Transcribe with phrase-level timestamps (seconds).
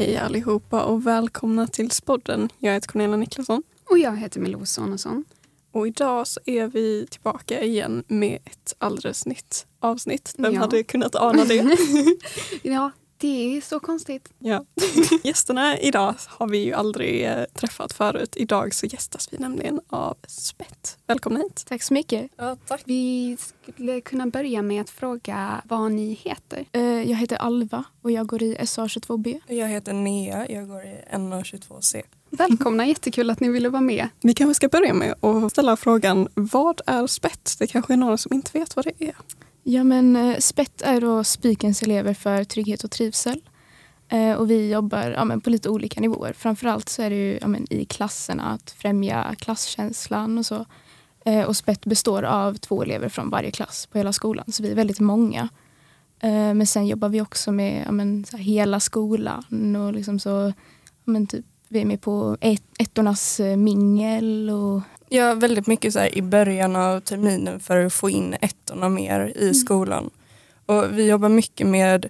[0.00, 2.48] Hej allihopa och välkomna till Spodden.
[2.58, 3.62] Jag heter Cornelia Niklasson.
[3.90, 5.24] Och jag heter Milou Sonesson.
[5.72, 10.34] Och idag så är vi tillbaka igen med ett alldeles nytt avsnitt.
[10.38, 10.60] Vem Ja.
[10.60, 11.76] hade kunnat ana det?
[12.62, 12.90] Ja,
[13.20, 14.28] det är så konstigt.
[14.38, 14.64] ja.
[15.24, 18.32] Gästerna idag har vi ju aldrig eh, träffat förut.
[18.36, 20.98] Idag så gästas vi nämligen av Spett.
[21.06, 21.64] Välkomna hit.
[21.68, 22.30] Tack så mycket.
[22.36, 22.82] Ja, tack.
[22.84, 26.64] Vi skulle kunna börja med att fråga vad ni heter.
[26.72, 29.40] Eh, Jag heter Alva och jag går i SA22B.
[29.46, 32.02] Jag heter Nea, jag går i NA22C.
[32.30, 34.08] Välkomna, jättekul att ni ville vara med.
[34.20, 37.54] Vi kanske ska börja med att ställa frågan vad är Spett?
[37.58, 39.14] Det kanske är någon som inte vet vad det är.
[39.62, 43.40] Ja, men eh, SPETT SPET är då Spikens elever för trygghet och trivsel.
[44.08, 46.32] Eh, och vi jobbar ja, men på lite olika nivåer.
[46.32, 50.66] Framförallt så är det ju ja, men i klasserna att främja klasskänslan och så.
[51.24, 54.70] Eh, och SPET består av två elever från varje klass på hela skolan, så vi
[54.70, 55.48] är väldigt många.
[56.22, 60.52] Men sen jobbar vi också med ja, men, så här, hela skolan och liksom så,
[61.04, 65.98] ja, men, typ, vi är med på ett, ettornas mingel och Ja, väldigt mycket så
[65.98, 70.10] här i början av terminen för att få in ettorna mer i skolan.
[70.66, 72.08] Och vi jobbar mycket med,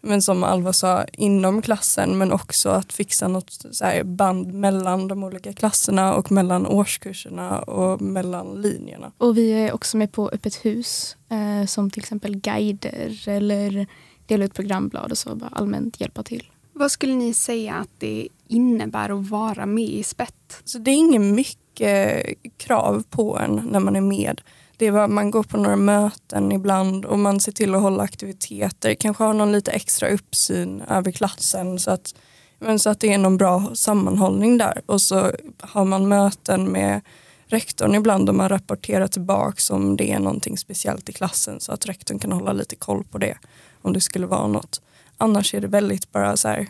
[0.00, 5.08] men som Alva sa, inom klassen men också att fixa något så här band mellan
[5.08, 9.12] de olika klasserna och mellan årskurserna och mellan linjerna.
[9.18, 13.86] Och vi är också med på öppet hus eh, som till exempel guider eller
[14.26, 16.46] dela ut programblad och så, bara allmänt hjälpa till.
[16.72, 20.62] Vad skulle ni säga att det innebär att vara med i spett?
[20.64, 24.40] Så det är inget mycket Eh, krav på en när man är med.
[24.76, 28.02] Det är bara, man går på några möten ibland och man ser till att hålla
[28.02, 28.94] aktiviteter.
[28.94, 32.14] Kanske har någon lite extra uppsyn över klassen så att,
[32.58, 34.80] men så att det är någon bra sammanhållning där.
[34.86, 37.00] Och så har man möten med
[37.46, 41.86] rektorn ibland och man rapporterar tillbaka om det är någonting speciellt i klassen så att
[41.86, 43.38] rektorn kan hålla lite koll på det
[43.82, 44.80] om det skulle vara något.
[45.16, 46.66] Annars är det väldigt bara så här,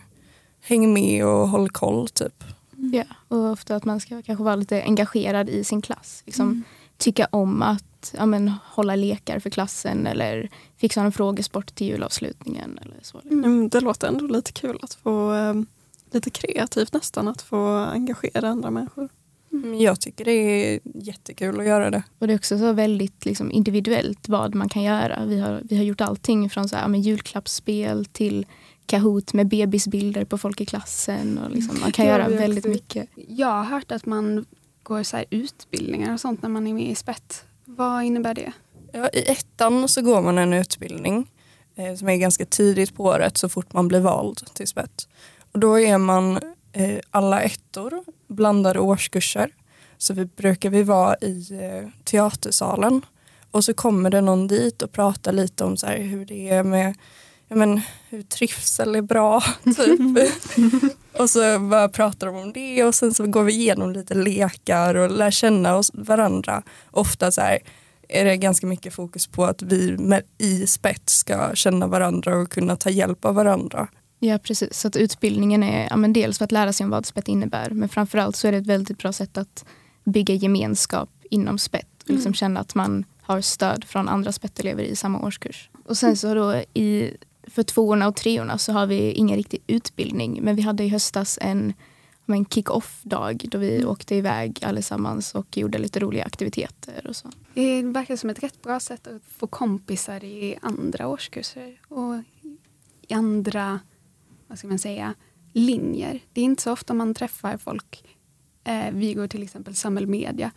[0.61, 2.45] häng med och håll koll typ.
[2.93, 6.23] Ja, och ofta att man ska kanske vara lite engagerad i sin klass.
[6.27, 6.65] Liksom,
[6.97, 12.79] Tycka om att ja, men, hålla lekar för klassen eller fixa en frågesport till julavslutningen.
[12.83, 13.21] Eller så.
[13.31, 15.55] Mm, Det låter ändå lite kul att få, eh,
[16.11, 19.09] lite kreativt nästan, att få engagera andra människor.
[19.53, 22.03] Men Jag tycker det är jättekul att göra det.
[22.19, 25.25] Och det är också så väldigt liksom, individuellt vad man kan göra.
[25.27, 28.47] Vi har, vi har gjort allting från så här, men julklappsspel till
[28.87, 31.39] Kahoot med bebisbilder på folk i klassen.
[31.39, 33.09] Och liksom, man kan göra väldigt mycket.
[33.29, 34.45] Jag har hört att man
[34.83, 37.45] går så här utbildningar och sånt när man är med i spett.
[37.65, 38.53] Vad innebär det?
[38.93, 41.31] Ja, I ettan så går man en utbildning
[41.77, 45.09] eh, som är ganska tidigt på året så fort man blir vald till spett.
[45.53, 46.39] Och då är man
[46.73, 49.51] eh, alla ettor, blandade årskurser.
[49.99, 53.03] Så vi brukar vi vara i eh, teatersalen
[53.51, 56.95] och så kommer det någon dit och pratar lite om så hur det är med
[57.53, 59.41] ja, men, hur trivsel är bra.
[59.65, 60.33] Typ.
[61.19, 64.95] och så bara pratar de om det och sen så går vi igenom lite lekar
[64.95, 66.63] och lär känna oss varandra.
[66.91, 67.59] Ofta så här,
[68.09, 72.51] är det ganska mycket fokus på att vi med, i spets ska känna varandra och
[72.51, 73.89] kunna ta hjälp av varandra.
[74.25, 74.81] Ja, precis.
[74.81, 77.71] Så att utbildningen är ja, men dels för att lära sig om vad spett innebär.
[77.71, 79.65] Men framförallt så är det ett väldigt bra sätt att
[80.05, 82.03] bygga gemenskap inom spett.
[82.03, 85.71] Och liksom känna att man har stöd från andra spettelever i samma årskurs.
[85.85, 87.11] Och sen så då i,
[87.43, 90.39] för tvåorna och treorna så har vi ingen riktig utbildning.
[90.43, 91.73] Men vi hade i höstas en,
[92.27, 97.29] en kick-off-dag då vi åkte iväg allesammans och gjorde lite roliga aktiviteter och så.
[97.55, 102.15] Det verkar som ett rätt bra sätt att få kompisar i andra årskurser och
[103.09, 103.81] i andra,
[104.53, 105.15] vad ska man säga,
[105.53, 106.21] linjer.
[106.33, 108.05] Det är inte så ofta man träffar folk.
[108.65, 110.51] Eh, vi går till exempel samhällsmedia.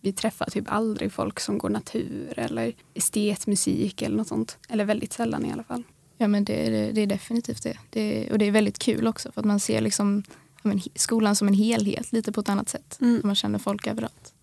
[0.00, 4.58] Vi träffar typ aldrig folk som går natur eller estetmusik eller något sånt.
[4.68, 5.82] Eller väldigt sällan i alla fall.
[6.18, 7.78] Ja men det är, det är definitivt det.
[7.90, 8.30] det.
[8.30, 10.22] Och det är väldigt kul också för att man ser liksom,
[10.62, 12.98] ja, men, skolan som en helhet lite på ett annat sätt.
[13.00, 13.20] Mm.
[13.24, 14.34] Man känner folk överallt.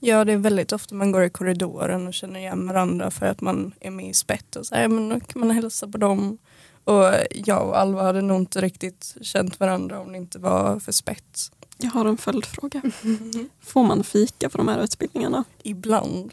[0.00, 3.40] Ja, det är väldigt ofta man går i korridoren och känner igen varandra för att
[3.40, 6.38] man är med i spett och så här, men då kan man hälsa på dem.
[6.84, 7.04] Och
[7.34, 11.52] jag och Alva hade nog inte riktigt känt varandra om det inte var för spett.
[11.78, 12.82] Jag har en följdfråga.
[13.60, 15.44] Får man fika på de här utbildningarna?
[15.62, 16.32] Ibland.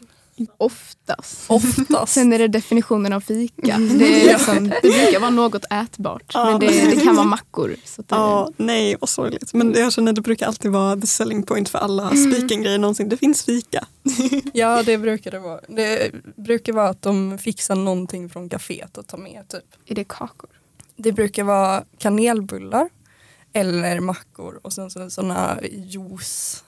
[0.56, 1.44] Oftast.
[1.46, 2.12] Oftast.
[2.12, 3.78] Sen är det definitionen av fika.
[3.78, 6.22] Det, är liksom, det brukar vara något ätbart.
[6.34, 6.44] Ja.
[6.44, 7.76] Men det, det kan vara mackor.
[7.84, 9.54] Så det, Ja, nej vad sorgligt.
[9.54, 13.08] Men jag känner att det brukar alltid vara the selling point för alla speaking-grejer någonsin.
[13.08, 13.86] Det finns fika.
[14.52, 15.60] Ja, det brukar det vara.
[15.68, 19.48] Det brukar vara att de fixar någonting från kaféet att ta med.
[19.48, 19.64] Typ.
[19.86, 20.50] Är det kakor?
[20.96, 22.88] Det brukar vara kanelbullar
[23.52, 26.64] eller mackor och sen så sådana juice.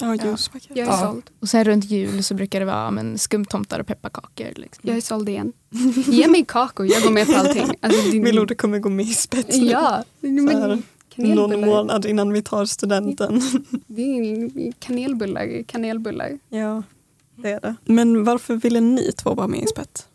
[0.00, 0.70] Ja, juicepaket.
[0.76, 0.98] Jag är Ja.
[0.98, 1.22] såld.
[1.40, 4.52] Och sen runt jul så brukar det vara men, skumtomtar och pepparkakor.
[4.56, 4.80] Liksom.
[4.88, 5.52] Jag är såld igen.
[6.06, 7.70] Ge mig kakor, jag går med på allting.
[7.80, 9.56] Alltså, det- Milordet kommer gå med i spets.
[9.56, 10.82] Ja, men
[11.16, 13.40] någon månad innan vi tar studenten.
[13.86, 16.38] Det är kanelbullar, kanelbullar.
[16.48, 16.82] ja,
[17.36, 17.74] det är det.
[17.84, 20.08] Men varför ville ni två vara med i spett?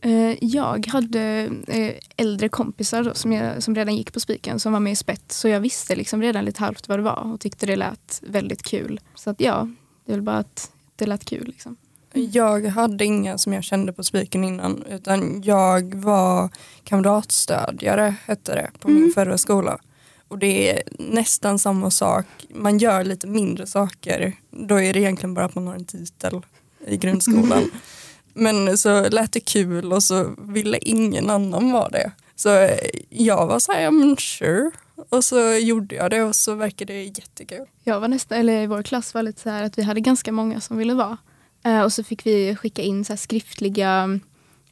[0.00, 4.72] Eh, Jag hade eh, äldre kompisar då, som, jag, som redan gick på Spiken som
[4.72, 5.32] var med i spett.
[5.32, 8.62] Så jag visste liksom redan lite halvt vad det var och tyckte det lät väldigt
[8.62, 9.00] kul.
[9.14, 9.68] Så att ja,
[10.06, 11.46] det är väl bara att det lät kul.
[11.46, 11.76] Liksom.
[12.12, 16.48] Jag hade inga som jag kände på spiken innan utan jag var
[16.84, 19.78] kamratstödjare hette det på min förra skola.
[20.28, 24.32] Och det är nästan samma sak, man gör lite mindre saker.
[24.50, 26.40] Då är det egentligen bara att man har en titel
[26.86, 27.70] i grundskolan.
[28.38, 32.12] Men så lät det kul och så ville ingen annan vara det.
[32.36, 32.68] Så
[33.08, 34.70] jag var så här, ja men sure.
[35.08, 37.66] Och så gjorde jag det och så verkade det jättekul.
[37.84, 40.60] Jag var nästan, eller vår klass var lite så här att vi hade ganska många
[40.60, 41.16] som ville vara.
[41.64, 44.20] Eh, och så fick vi skicka in så skriftliga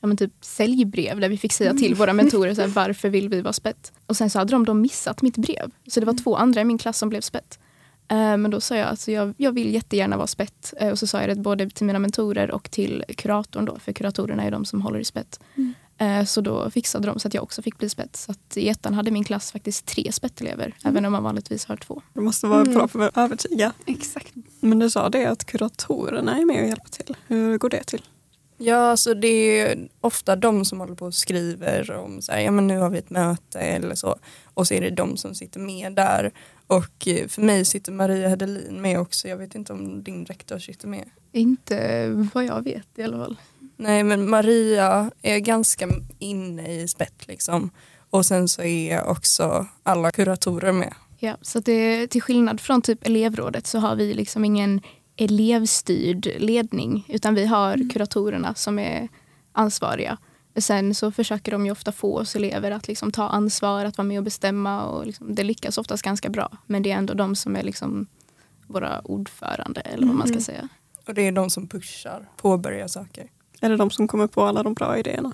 [0.00, 3.28] ja, men typ säljbrev där vi fick säga till våra mentorer så här, varför vill
[3.28, 3.92] vi vara spett.
[4.06, 5.70] Och sen så hade de då missat mitt brev.
[5.86, 7.58] Så det var två andra i min klass som blev spett.
[8.08, 10.74] Eh, men då sa jag att alltså, jag, jag vill jättegärna vara spett.
[10.80, 13.92] Eh, och så sa jag det både till mina mentorer och till kuratorn då, för
[13.92, 15.40] kuratorerna är de som håller i spett.
[15.98, 18.16] Eh, Så då fixade de så att jag också fick bli spett.
[18.16, 21.76] Så att i ettan hade min klass faktiskt tre spettelever, även om man vanligtvis har
[21.76, 22.02] två.
[22.12, 22.74] Det måste vara Mm.
[22.74, 23.72] bra för att övertyga.
[23.86, 24.32] Exakt.
[24.60, 27.16] Men du sa det att kuratorerna är med och hjälper till.
[27.26, 28.02] Hur går det till?
[28.58, 32.50] Ja, alltså det är ofta de som håller på och skriver om så här, ja
[32.50, 34.16] men nu har vi ett möte eller så.
[34.44, 36.32] Och så är det de som sitter med där.
[36.66, 39.28] Och eh, för mig sitter Maria Hedelin med också.
[39.28, 41.10] Jag vet inte om din rektor sitter med.
[41.32, 43.36] Inte vad jag vet i alla fall.
[43.76, 45.88] Nej men Maria är ganska
[46.18, 47.70] inne i spett liksom.
[48.10, 50.94] Och sen så är också alla kuratorer med.
[51.18, 54.80] Ja, så det, till skillnad från typ elevrådet så har vi liksom ingen
[55.16, 59.08] elevstyrd ledning utan vi har kuratorerna som är
[59.52, 60.18] ansvariga.
[60.56, 64.08] Sen så försöker de ju ofta få oss elever att liksom ta ansvar, att vara
[64.08, 66.58] med och bestämma och liksom, det lyckas oftast ganska bra.
[66.66, 68.06] Men det är ändå de som är liksom
[68.66, 70.68] våra ordförande eller vad man ska säga.
[71.06, 73.30] Och det är de som pushar, påbörjar saker.
[73.60, 75.32] Är det de som kommer på alla de bra idéerna?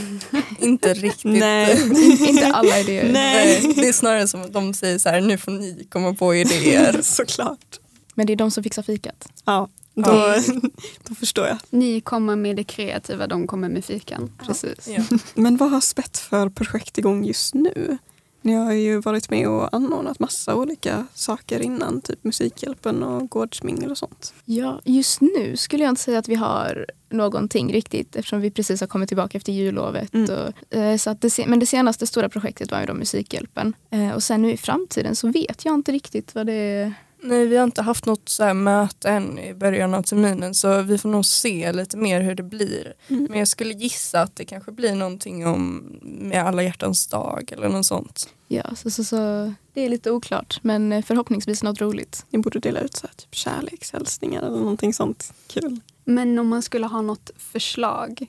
[0.58, 1.24] Inte riktigt.
[1.24, 1.82] Nej.
[2.28, 3.12] Inte alla idéer.
[3.12, 3.60] Nej.
[3.62, 6.34] Nej, det är snarare som att de säger så här, nu får ni komma på
[6.34, 6.98] idéer.
[7.02, 7.79] Såklart.
[8.20, 9.28] Men det är de som fixar fikat.
[9.44, 10.34] Ja, då, Ja.
[11.08, 11.58] då förstår jag.
[11.70, 14.32] Ni kommer med det kreativa, de kommer med fikan.
[14.46, 14.88] Precis.
[14.88, 15.04] Ja.
[15.34, 17.98] Men vad har Spett för projekt igång just nu?
[18.42, 23.90] Ni har ju varit med och anordnat massa olika saker innan, typ Musikhjälpen och Gårdsmingel
[23.90, 24.34] och sånt.
[24.44, 28.80] Ja, just nu skulle jag inte säga att vi har någonting riktigt eftersom vi precis
[28.80, 30.14] har kommit tillbaka efter jullovet.
[30.14, 30.30] Mm.
[30.30, 33.74] Och, eh, så att det, men det senaste stora projektet var ju då Musikhjälpen.
[33.90, 36.94] Eh, och sen nu i framtiden så vet jag inte riktigt vad det är.
[37.22, 40.82] Nej, vi har inte haft något så här möte än i början av terminen så
[40.82, 42.94] vi får nog se lite mer hur det blir.
[43.08, 43.26] Mm.
[43.30, 47.68] Men jag skulle gissa att det kanske blir någonting om med alla hjärtans dag eller
[47.68, 48.28] något sånt.
[48.48, 52.26] Ja, så, så, så, det är lite oklart men eh, förhoppningsvis något roligt.
[52.30, 55.80] Ni borde dela ut så här, typ kärlekshälsningar eller någonting sånt kul.
[56.04, 58.26] Men om man skulle ha något förslag,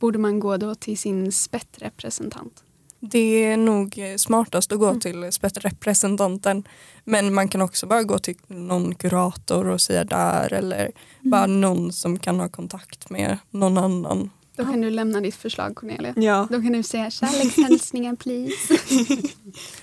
[0.00, 2.64] borde man gå då till sin spettrepresentant?
[3.00, 5.24] Det är nog eh, smartast att gå till
[5.54, 6.64] representanten
[7.04, 11.92] men man kan också bara gå till någon kurator och säga där eller bara någon
[11.92, 14.30] som kan ha kontakt med någon annan.
[14.56, 16.14] Då kan du lämna ditt förslag Cornelia.
[16.16, 18.78] Ja, Då kan du säga kärlekshälsningar please.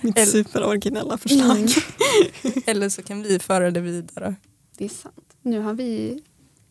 [0.00, 1.56] mitt superoriginella förslag.
[1.56, 2.62] Mm.
[2.66, 4.34] Eller så kan vi föra det vidare.
[4.76, 5.36] Det är sant.
[5.42, 6.22] Nu har vi...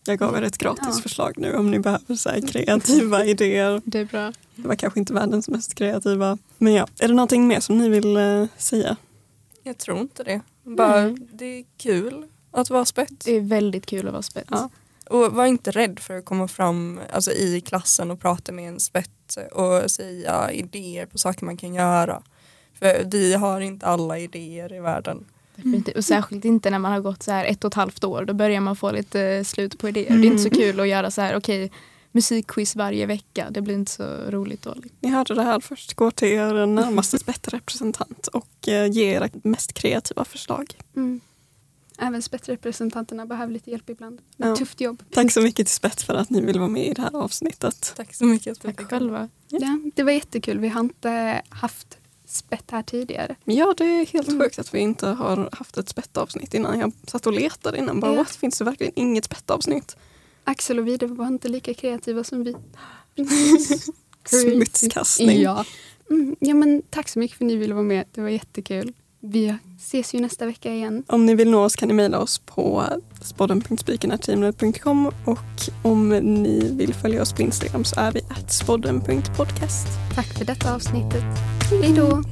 [0.07, 1.01] Jag gav er ett gratis Ja.
[1.01, 3.81] förslag nu om ni behöver så här kreativa idéer.
[3.85, 4.33] Det är bra.
[4.55, 6.37] Det var kanske inte världens mest kreativa.
[6.57, 8.95] Men ja, är det någonting mer som ni vill eh, säga?
[9.63, 10.41] Jag tror inte det.
[10.63, 13.19] Bara, Det är kul att vara spett.
[13.25, 14.47] Det är väldigt kul att vara spets.
[14.51, 14.69] Ja.
[15.09, 18.79] Och var inte rädd för att komma fram alltså, i klassen och prata med en
[18.79, 22.21] spett och säga idéer på saker man kan göra.
[22.79, 25.25] För vi har inte alla idéer i världen.
[25.57, 25.97] Definitivt.
[25.97, 28.25] Och särskilt inte när man har gått så här ett och ett halvt år.
[28.25, 30.17] Då börjar man få lite eh, slut på idéer.
[30.17, 31.71] Det är inte så kul att göra så här, okej,
[32.11, 33.47] musikquiz varje vecka.
[33.51, 34.75] Det blir inte så roligt då.
[34.99, 35.93] Ni hörde det här först.
[35.93, 40.73] Gå till er närmaste spettrepresentant och eh, ge era mest kreativa förslag.
[40.95, 41.19] Mm.
[41.99, 44.19] Även spettrepresentanterna behöver lite hjälp ibland.
[44.37, 44.53] Det är Ja.
[44.53, 45.03] ett tufft jobb.
[45.11, 47.93] Tack så mycket till Spett för att ni vill vara med i det här avsnittet.
[47.95, 48.61] Tack så mycket.
[48.61, 49.29] Tack själva.
[49.47, 50.59] Ja, det var jättekul.
[50.59, 51.96] Vi har inte haft
[52.29, 53.35] spett här tidigare.
[53.45, 54.39] Ja, det är helt Mm.
[54.41, 56.79] sjukt att vi inte har haft ett spettavsnitt innan.
[56.79, 57.99] Jag satt och letade innan.
[57.99, 58.17] Bara, Ja.
[58.17, 59.95] what, finns det verkligen inget spettavsnitt?
[60.43, 62.55] Axel och Vide var inte lika kreativa som vi.
[64.25, 65.41] Smutskastning.
[65.41, 65.65] Ja.
[66.09, 68.05] Mm, ja, men tack så mycket för att ni ville vara med.
[68.11, 68.93] Det var jättekul.
[69.19, 71.03] Vi ses ju nästa vecka igen.
[71.07, 72.83] Om ni vill nå oss kan ni mejla oss på
[73.21, 75.39] spodden.spiken.teamlet.com och
[75.83, 79.87] om ni vill följa oss på Instagram så är vi at spodden.podcast.
[80.15, 81.23] Tack för detta avsnittet.
[81.81, 82.23] Hej då!